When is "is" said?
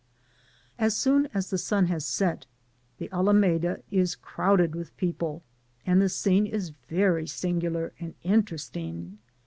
3.91-4.15, 6.47-6.69